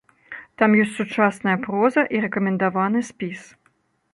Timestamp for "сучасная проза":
1.01-2.07